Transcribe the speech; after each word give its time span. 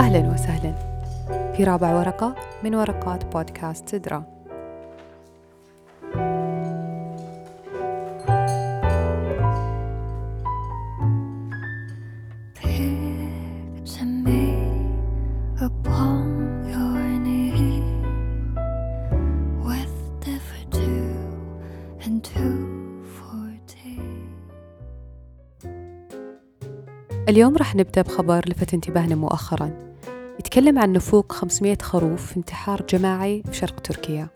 أهلا 0.00 0.18
وسهلا 0.18 0.74
في 1.56 1.64
رابع 1.64 1.94
ورقة 1.94 2.34
من 2.64 2.74
ورقات 2.74 3.24
بودكاست 3.24 3.88
سدرة. 3.88 4.40
اليوم 27.28 27.56
راح 27.56 27.74
نبدأ 27.74 28.02
بخبر 28.02 28.48
لفت 28.48 28.74
انتباهنا 28.74 29.14
مؤخرا 29.14 29.89
يتكلم 30.40 30.78
عن 30.78 30.92
نفوق 30.92 31.32
500 31.32 31.78
خروف 31.82 32.26
في 32.26 32.36
انتحار 32.36 32.82
جماعي 32.88 33.42
في 33.46 33.56
شرق 33.56 33.80
تركيا. 33.80 34.28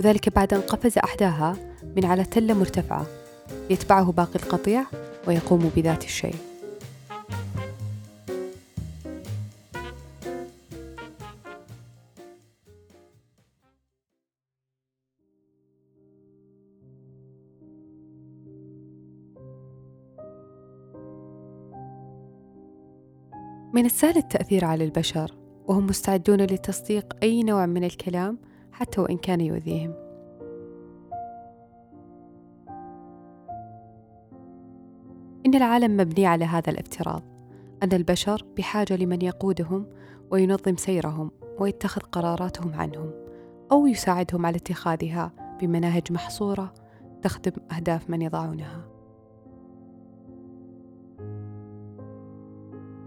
وذلك 0.00 0.28
بعد 0.28 0.54
أن 0.54 0.60
قفز 0.60 0.98
أحداها 0.98 1.56
من 1.96 2.04
على 2.04 2.24
تلة 2.24 2.54
مرتفعة. 2.54 3.06
يتبعه 3.70 4.12
باقي 4.12 4.36
القطيع 4.36 4.84
ويقوم 5.26 5.70
بذات 5.76 6.04
الشيء. 6.04 6.34
من 23.74 23.84
السهل 23.84 24.16
التأثير 24.16 24.64
على 24.64 24.84
البشر 24.84 25.34
وهم 25.66 25.86
مستعدون 25.86 26.40
لتصديق 26.40 27.16
أي 27.22 27.42
نوع 27.42 27.66
من 27.66 27.84
الكلام 27.84 28.38
حتى 28.72 29.00
وإن 29.00 29.16
كان 29.16 29.40
يؤذيهم. 29.40 29.94
إن 35.46 35.54
العالم 35.54 35.96
مبني 35.96 36.26
على 36.26 36.44
هذا 36.44 36.70
الافتراض 36.70 37.22
أن 37.82 37.92
البشر 37.92 38.46
بحاجة 38.56 38.96
لمن 38.96 39.22
يقودهم 39.22 39.86
وينظم 40.30 40.76
سيرهم 40.76 41.30
ويتخذ 41.58 42.00
قراراتهم 42.00 42.74
عنهم 42.74 43.10
أو 43.72 43.86
يساعدهم 43.86 44.46
على 44.46 44.56
اتخاذها 44.56 45.32
بمناهج 45.60 46.12
محصورة 46.12 46.74
تخدم 47.22 47.52
أهداف 47.76 48.10
من 48.10 48.22
يضعونها. 48.22 48.93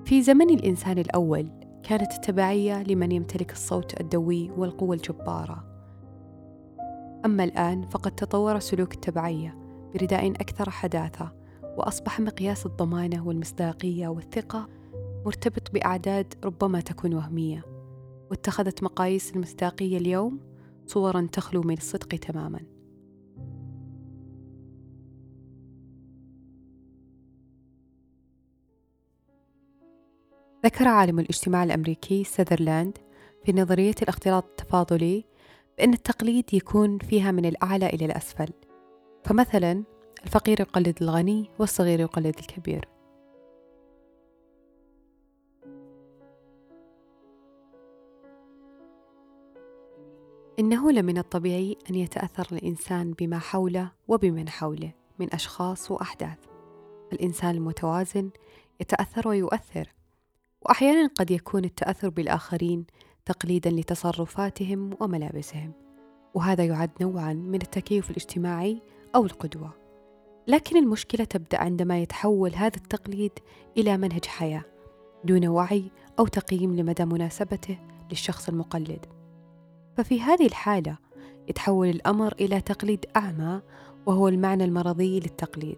في 0.07 0.21
زمن 0.21 0.49
الإنسان 0.49 0.97
الأول 0.97 1.49
كانت 1.83 2.11
التبعية 2.11 2.83
لمن 2.83 3.11
يمتلك 3.11 3.51
الصوت 3.51 4.01
الدوي 4.01 4.51
والقوة 4.51 4.95
الجبارة. 4.95 5.63
أما 7.25 7.43
الآن 7.43 7.81
فقد 7.81 8.11
تطور 8.11 8.59
سلوك 8.59 8.93
التبعية 8.93 9.57
برداء 9.93 10.31
أكثر 10.31 10.69
حداثة 10.69 11.31
وأصبح 11.77 12.19
مقياس 12.19 12.65
الضمانة 12.65 13.27
والمصداقية 13.27 14.07
والثقة 14.07 14.67
مرتبط 15.25 15.71
بأعداد 15.71 16.33
ربما 16.43 16.79
تكون 16.79 17.13
وهمية. 17.13 17.65
واتخذت 18.31 18.83
مقاييس 18.83 19.35
المصداقية 19.35 19.97
اليوم 19.97 20.39
صورا 20.85 21.27
تخلو 21.31 21.61
من 21.61 21.77
الصدق 21.77 22.07
تماما. 22.07 22.76
ذكر 30.67 30.87
عالم 30.87 31.19
الاجتماع 31.19 31.63
الأمريكي 31.63 32.23
ساذرلاند 32.23 32.97
في 33.45 33.53
نظرية 33.53 33.95
الاختلاط 34.01 34.45
التفاضلي 34.45 35.25
بأن 35.77 35.93
التقليد 35.93 36.53
يكون 36.53 36.97
فيها 36.97 37.31
من 37.31 37.45
الأعلى 37.45 37.87
إلى 37.87 38.05
الأسفل. 38.05 38.49
فمثلا 39.23 39.83
الفقير 40.23 40.59
يقلد 40.59 40.97
الغني 41.01 41.49
والصغير 41.59 41.99
يقلد 41.99 42.35
الكبير. 42.39 42.87
إنه 50.59 50.91
لمن 50.91 51.17
الطبيعي 51.17 51.77
أن 51.89 51.95
يتأثر 51.95 52.47
الإنسان 52.51 53.13
بما 53.13 53.39
حوله 53.39 53.91
وبمن 54.07 54.49
حوله 54.49 54.91
من 55.19 55.33
أشخاص 55.33 55.91
وأحداث. 55.91 56.39
الإنسان 57.13 57.55
المتوازن 57.55 58.29
يتأثر 58.79 59.27
ويؤثر. 59.27 59.93
وأحيانا 60.61 61.07
قد 61.07 61.31
يكون 61.31 61.65
التأثر 61.65 62.09
بالآخرين 62.09 62.85
تقليدا 63.25 63.69
لتصرفاتهم 63.69 64.89
وملابسهم 64.99 65.71
وهذا 66.33 66.65
يعد 66.65 66.91
نوعا 67.01 67.33
من 67.33 67.61
التكيف 67.61 68.09
الاجتماعي 68.11 68.81
أو 69.15 69.25
القدوة. 69.25 69.73
لكن 70.47 70.77
المشكلة 70.77 71.25
تبدأ 71.25 71.57
عندما 71.59 72.01
يتحول 72.01 72.55
هذا 72.55 72.77
التقليد 72.77 73.31
إلى 73.77 73.97
منهج 73.97 74.25
حياة 74.25 74.63
دون 75.23 75.47
وعي 75.47 75.91
أو 76.19 76.27
تقييم 76.27 76.75
لمدى 76.75 77.05
مناسبته 77.05 77.77
للشخص 78.09 78.49
المقلد. 78.49 79.05
ففي 79.97 80.21
هذه 80.21 80.45
الحالة 80.45 80.97
يتحول 81.47 81.89
الأمر 81.89 82.33
إلى 82.39 82.61
تقليد 82.61 83.05
أعمى 83.15 83.61
وهو 84.05 84.27
المعنى 84.27 84.63
المرضي 84.63 85.19
للتقليد 85.19 85.77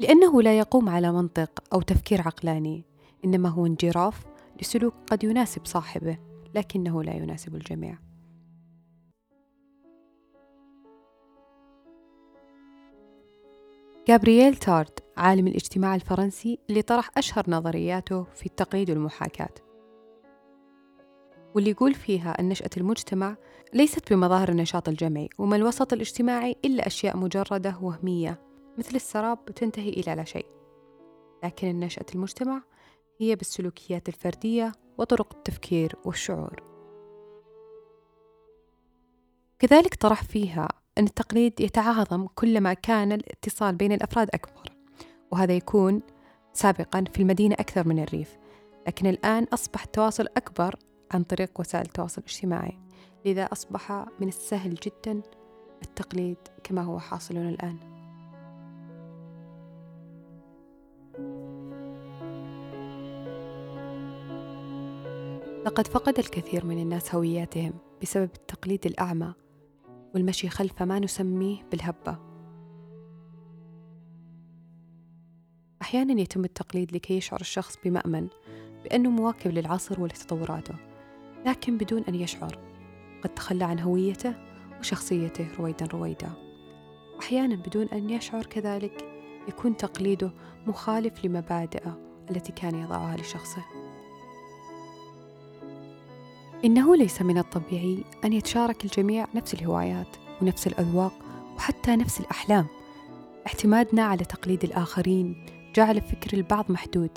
لأنه 0.00 0.42
لا 0.42 0.58
يقوم 0.58 0.88
على 0.88 1.12
منطق 1.12 1.50
أو 1.72 1.80
تفكير 1.80 2.20
عقلاني 2.20 2.84
إنما 3.24 3.48
هو 3.48 3.66
انجراف 3.66 4.26
لسلوك 4.62 4.94
قد 5.10 5.24
يناسب 5.24 5.66
صاحبه 5.66 6.18
لكنه 6.54 7.02
لا 7.02 7.14
يناسب 7.14 7.54
الجميع. 7.54 7.98
جابرييل 14.08 14.56
تارد 14.56 14.98
عالم 15.16 15.46
الاجتماع 15.46 15.94
الفرنسي 15.94 16.58
اللي 16.70 16.82
طرح 16.82 17.10
أشهر 17.16 17.44
نظرياته 17.48 18.22
في 18.34 18.46
التقليد 18.46 18.90
والمحاكاة 18.90 19.54
واللي 21.54 21.70
يقول 21.70 21.94
فيها 21.94 22.40
أن 22.40 22.48
نشأة 22.48 22.70
المجتمع 22.76 23.36
ليست 23.74 24.12
بمظاهر 24.12 24.48
النشاط 24.48 24.88
الجمعي 24.88 25.28
وما 25.38 25.56
الوسط 25.56 25.92
الاجتماعي 25.92 26.56
إلا 26.64 26.86
أشياء 26.86 27.16
مجردة 27.16 27.78
وهمية 27.82 28.40
مثل 28.78 28.96
السراب 28.96 29.44
تنتهي 29.44 29.88
إلى 29.88 30.14
لا 30.14 30.24
شيء. 30.24 30.46
لكن 31.44 31.80
نشأة 31.80 32.06
المجتمع 32.14 32.62
هي 33.18 33.36
بالسلوكيات 33.36 34.08
الفردية 34.08 34.72
وطرق 34.98 35.36
التفكير 35.36 35.96
والشعور. 36.04 36.62
كذلك 39.58 39.94
طرح 39.94 40.22
فيها 40.22 40.68
أن 40.98 41.04
التقليد 41.04 41.60
يتعاظم 41.60 42.26
كلما 42.26 42.74
كان 42.74 43.12
الاتصال 43.12 43.74
بين 43.74 43.92
الأفراد 43.92 44.28
أكبر 44.34 44.72
وهذا 45.30 45.52
يكون 45.52 46.02
سابقا 46.52 47.04
في 47.14 47.22
المدينة 47.22 47.54
أكثر 47.54 47.88
من 47.88 48.02
الريف 48.02 48.38
لكن 48.86 49.06
الآن 49.06 49.44
أصبح 49.44 49.82
التواصل 49.82 50.26
أكبر 50.36 50.74
عن 51.10 51.22
طريق 51.22 51.60
وسائل 51.60 51.86
التواصل 51.86 52.22
الاجتماعي 52.22 52.78
لذا 53.24 53.44
أصبح 53.44 54.06
من 54.20 54.28
السهل 54.28 54.74
جدا 54.74 55.22
التقليد 55.82 56.38
كما 56.64 56.82
هو 56.82 56.98
حاصل 56.98 57.36
الآن. 57.36 57.97
لقد 65.68 65.86
فقد 65.86 66.18
الكثير 66.18 66.66
من 66.66 66.78
الناس 66.78 67.14
هوياتهم 67.14 67.72
بسبب 68.02 68.30
التقليد 68.34 68.86
الأعمى 68.86 69.34
والمشي 70.14 70.48
خلف 70.48 70.82
ما 70.82 70.98
نسميه 70.98 71.56
بالهبة. 71.70 72.18
أحيانا 75.82 76.20
يتم 76.20 76.44
التقليد 76.44 76.92
لكي 76.92 77.16
يشعر 77.16 77.40
الشخص 77.40 77.76
بمأمن 77.84 78.28
بأنه 78.84 79.10
مواكب 79.10 79.50
للعصر 79.50 80.00
ولتطوراته 80.00 80.74
لكن 81.46 81.78
بدون 81.78 82.02
أن 82.02 82.14
يشعر. 82.14 82.58
قد 83.24 83.34
تخلى 83.34 83.64
عن 83.64 83.80
هويته 83.80 84.34
وشخصيته 84.80 85.48
رويدا 85.58 85.86
رويدا. 85.86 86.30
أحيانا 87.20 87.56
بدون 87.56 87.88
أن 87.88 88.10
يشعر 88.10 88.46
كذلك 88.46 89.04
يكون 89.48 89.76
تقليده 89.76 90.32
مخالف 90.66 91.24
لمبادئه 91.24 91.98
التي 92.30 92.52
كان 92.52 92.74
يضعها 92.74 93.16
لشخصه. 93.16 93.77
إنه 96.64 96.96
ليس 96.96 97.22
من 97.22 97.38
الطبيعي 97.38 98.04
أن 98.24 98.32
يتشارك 98.32 98.84
الجميع 98.84 99.26
نفس 99.34 99.54
الهوايات 99.54 100.16
ونفس 100.42 100.66
الأذواق 100.66 101.12
وحتى 101.56 101.96
نفس 101.96 102.20
الأحلام. 102.20 102.66
اعتمادنا 103.46 104.02
على 104.02 104.24
تقليد 104.24 104.64
الآخرين 104.64 105.46
جعل 105.74 106.00
فكر 106.00 106.36
البعض 106.36 106.72
محدود. 106.72 107.10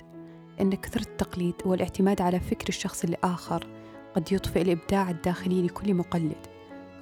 إن 0.61 0.73
كثرة 0.73 1.01
التقليد 1.01 1.55
والاعتماد 1.65 2.21
على 2.21 2.39
فكر 2.39 2.69
الشخص 2.69 3.03
الآخر 3.03 3.67
قد 4.15 4.31
يطفئ 4.31 4.61
الإبداع 4.61 5.09
الداخلي 5.09 5.61
لكل 5.61 5.93
مقلد. 5.93 6.47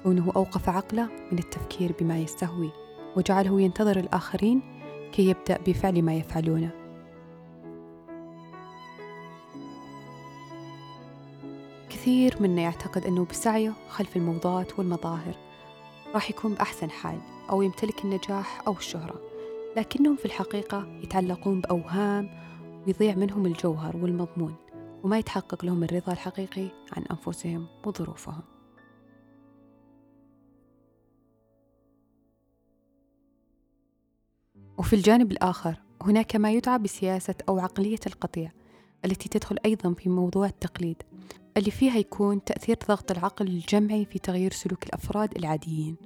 كونه 0.02 0.32
أوقف 0.36 0.68
عقله 0.68 1.08
من 1.32 1.38
التفكير 1.38 1.92
بما 2.00 2.18
يستهوي 2.18 2.70
وجعله 3.16 3.60
ينتظر 3.60 3.98
الآخرين 3.98 4.62
كي 5.12 5.28
يبدأ 5.28 5.58
بفعل 5.66 6.02
ما 6.02 6.14
يفعلونه. 6.14 6.79
كثير 12.10 12.42
منا 12.42 12.62
يعتقد 12.62 13.06
أنه 13.06 13.24
بسعيه 13.24 13.72
خلف 13.88 14.16
الموضات 14.16 14.78
والمظاهر. 14.78 15.36
راح 16.14 16.30
يكون 16.30 16.54
بأحسن 16.54 16.90
حال 16.90 17.18
أو 17.50 17.62
يمتلك 17.62 18.04
النجاح 18.04 18.62
أو 18.66 18.72
الشهرة 18.72 19.20
لكنهم 19.76 20.16
في 20.16 20.24
الحقيقة 20.24 21.00
يتعلقون 21.02 21.60
بأوهام 21.60 22.30
ويضيع 22.86 23.14
منهم 23.14 23.46
الجوهر 23.46 23.96
والمضمون 23.96 24.54
وما 25.02 25.18
يتحقق 25.18 25.64
لهم 25.64 25.84
الرضا 25.84 26.12
الحقيقي 26.12 26.68
عن 26.92 27.02
أنفسهم 27.10 27.66
وظروفهم. 27.86 28.42
وفي 34.78 34.92
الجانب 34.96 35.32
الآخر 35.32 35.80
هناك 36.02 36.36
ما 36.36 36.52
يدعى 36.52 36.78
بسياسة 36.78 37.34
أو 37.48 37.58
عقلية 37.58 38.00
القطيع 38.06 38.52
التي 39.04 39.28
تدخل 39.28 39.56
أيضا 39.64 39.94
في 39.94 40.08
موضوع 40.08 40.46
التقليد 40.46 41.02
اللي 41.56 41.70
فيها 41.70 41.98
يكون 41.98 42.44
تأثير 42.44 42.78
ضغط 42.88 43.10
العقل 43.10 43.46
الجمعي 43.46 44.04
في 44.04 44.18
تغيير 44.18 44.52
سلوك 44.52 44.86
الأفراد 44.86 45.36
العاديين. 45.38 45.96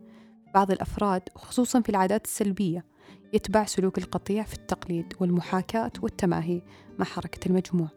بعض 0.55 0.71
الأفراد 0.71 1.23
خصوصا 1.35 1.81
في 1.81 1.89
العادات 1.89 2.25
السلبية 2.25 2.85
يتبع 3.33 3.65
سلوك 3.65 3.99
القطيع 3.99 4.43
في 4.43 4.55
التقليد 4.55 5.15
والمحاكاة 5.21 5.93
والتماهي 6.03 6.63
مع 6.99 7.05
حركة 7.05 7.49
المجموع. 7.49 7.89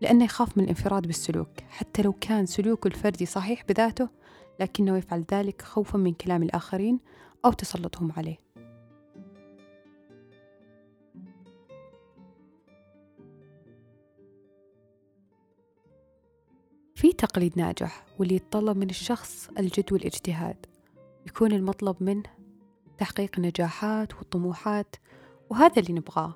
لأنه 0.00 0.24
يخاف 0.24 0.58
من 0.58 0.64
الانفراد 0.64 1.06
بالسلوك 1.06 1.50
حتى 1.68 2.02
لو 2.02 2.12
كان 2.12 2.46
سلوكه 2.46 2.88
الفردي 2.88 3.26
صحيح 3.26 3.64
بذاته 3.68 4.08
لكنه 4.60 4.96
يفعل 4.98 5.24
ذلك 5.32 5.62
خوفا 5.62 5.98
من 5.98 6.12
كلام 6.12 6.42
الآخرين 6.42 7.00
أو 7.44 7.52
تسلطهم 7.52 8.12
عليه. 8.16 8.49
تقليد 17.20 17.52
ناجح 17.56 18.04
واللي 18.18 18.34
يتطلب 18.34 18.76
من 18.76 18.90
الشخص 18.90 19.48
الجد 19.58 19.92
والاجتهاد 19.92 20.56
يكون 21.26 21.52
المطلب 21.52 21.96
منه 22.00 22.22
تحقيق 22.98 23.30
النجاحات 23.38 24.14
والطموحات 24.14 24.96
وهذا 25.50 25.82
اللي 25.82 25.92
نبغاه 25.92 26.34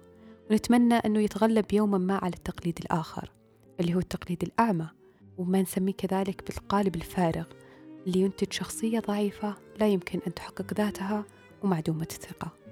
ونتمنى 0.50 0.94
أنه 0.94 1.20
يتغلب 1.20 1.72
يوما 1.72 1.98
ما 1.98 2.16
على 2.16 2.32
التقليد 2.36 2.78
الآخر 2.78 3.32
اللي 3.80 3.94
هو 3.94 3.98
التقليد 3.98 4.42
الأعمى 4.42 4.88
وما 5.38 5.62
نسميه 5.62 5.92
كذلك 5.92 6.44
بالقالب 6.46 6.96
الفارغ 6.96 7.44
اللي 8.06 8.20
ينتج 8.20 8.52
شخصية 8.52 9.00
ضعيفة 9.00 9.54
لا 9.80 9.88
يمكن 9.88 10.20
أن 10.26 10.34
تحقق 10.34 10.74
ذاتها 10.74 11.24
ومعدومة 11.62 12.08
الثقة. 12.10 12.63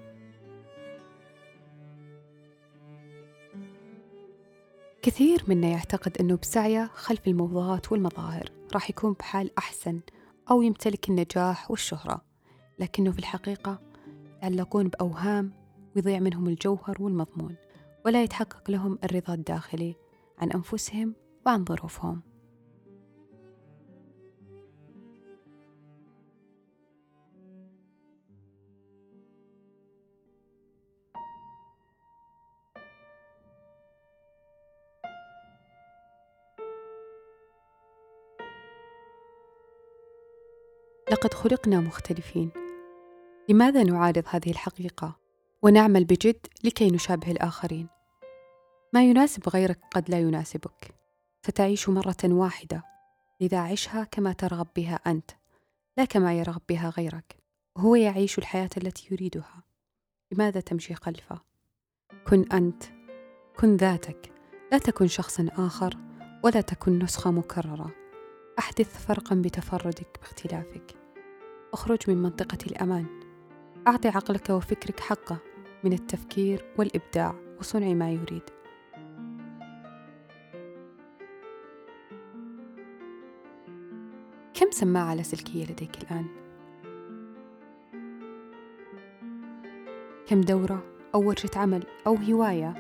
كثير 5.03 5.45
منا 5.49 5.69
يعتقد 5.69 6.19
أنه 6.19 6.37
بسعيه 6.37 6.91
خلف 6.95 7.29
الموضات 7.29 7.93
والمظاهر 7.93 8.53
راح 8.75 8.91
يكون 8.91 9.13
بحال 9.13 9.59
أحسن 9.59 10.01
أو 10.51 10.63
يمتلك 10.63 11.09
النجاح 11.09 11.71
والشهرة 11.71 12.25
لكنه 12.79 13.11
في 13.13 13.19
الحقيقة 13.19 13.81
يتعلقون 14.37 14.89
بأوهام 14.89 15.53
ويضيع 15.97 16.19
منهم 16.19 16.49
الجوهر 16.49 16.97
والمضمون 17.01 17.57
ولا 18.07 18.23
يتحقق 18.23 18.71
لهم 18.71 18.99
الرضا 19.05 19.35
الداخلي 19.35 19.95
عن 20.39 20.51
أنفسهم 20.51 21.15
وعن 21.47 21.65
ظروفهم. 21.65 22.23
لقد 41.23 41.35
خلقنا 41.35 41.81
مختلفين. 41.81 42.51
لماذا 43.49 43.83
نعارض 43.83 44.25
هذه 44.27 44.51
الحقيقة 44.51 45.17
ونعمل 45.63 46.05
بجد 46.05 46.47
لكي 46.65 46.91
نشابه 46.91 47.31
الآخرين؟ 47.31 47.89
ما 48.93 49.05
يناسب 49.05 49.49
غيرك 49.49 49.79
قد 49.91 50.11
لا 50.11 50.19
يناسبك. 50.19 50.95
ستعيش 51.47 51.89
مرة 51.89 52.17
واحدة 52.25 52.85
لذا 53.41 53.59
عشها 53.59 54.05
كما 54.05 54.33
ترغب 54.33 54.67
بها 54.77 54.95
أنت 55.07 55.31
لا 55.97 56.05
كما 56.05 56.39
يرغب 56.39 56.61
بها 56.69 56.91
غيرك. 56.91 57.37
هو 57.77 57.95
يعيش 57.95 58.39
الحياة 58.39 58.71
التي 58.77 59.09
يريدها. 59.11 59.63
لماذا 60.33 60.61
تمشي 60.61 60.95
خلفه؟ 60.95 61.41
كن 62.27 62.53
أنت 62.53 62.85
كن 63.59 63.77
ذاتك. 63.77 64.33
لا 64.73 64.79
تكن 64.79 65.07
شخصا 65.07 65.49
آخر 65.53 65.99
ولا 66.45 66.61
تكن 66.61 66.99
نسخة 66.99 67.31
مكررة. 67.31 67.91
أحدث 68.59 69.07
فرقا 69.07 69.35
بتفردك 69.35 70.19
باختلافك. 70.21 71.02
أخرج 71.75 71.99
من 72.09 72.23
منطقة 72.23 72.59
الأمان. 72.67 73.07
أعطي 73.87 74.09
عقلك 74.09 74.51
وفكرك 74.51 75.01
حقه 75.01 75.39
من 75.85 75.93
التفكير 75.93 76.65
والإبداع 76.79 77.35
وصنع 77.59 77.95
ما 77.95 78.11
يريد. 78.11 78.43
كم 84.55 84.71
سماعة 84.71 85.15
لاسلكية 85.15 85.65
لديك 85.65 86.03
الآن؟ 86.03 86.27
كم 90.27 90.41
دورة 90.41 90.83
أو 91.15 91.29
ورشة 91.29 91.51
عمل 91.57 91.85
أو 92.07 92.15
هواية 92.15 92.75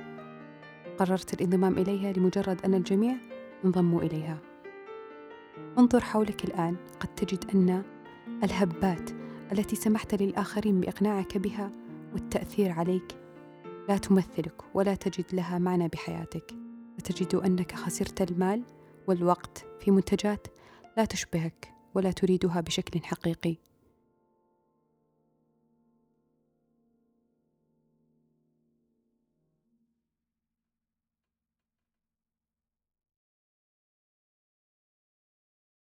قررت 0.99 1.35
الانضمام 1.35 1.79
إليها 1.79 2.12
لمجرد 2.12 2.65
أن 2.65 2.75
الجميع 2.75 3.17
انضموا 3.65 4.03
إليها؟ 4.03 4.39
انظر 5.79 6.00
حولك 6.00 6.44
الآن 6.44 6.77
قد 7.00 7.15
تجد 7.15 7.44
أن 7.55 7.83
الهبات 8.45 9.11
التي 9.53 9.77
سمحت 9.77 10.23
للآخرين 10.23 10.81
بإقناعك 10.81 11.39
بها 11.39 11.71
والتأثير 12.13 12.73
عليك. 12.73 13.17
لا 13.89 13.97
تمثلك 13.97 14.63
ولا 14.75 14.95
تجد 14.95 15.25
لها 15.33 15.59
معنى 15.59 15.89
بحياتك. 15.89 16.55
فتجد 16.99 17.35
أنك 17.35 17.73
خسرت 17.75 18.31
المال 18.31 18.63
والوقت 19.07 19.67
في 19.81 19.91
منتجات 19.91 20.47
لا 20.97 21.05
تشبهك 21.05 21.75
ولا 21.95 22.11
تريدها 22.11 22.61
بشكل 22.61 23.01
حقيقي. 23.01 23.57